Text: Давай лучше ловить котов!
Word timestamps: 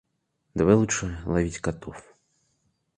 Давай 0.55 0.73
лучше 0.73 1.15
ловить 1.27 1.59
котов! 1.59 2.03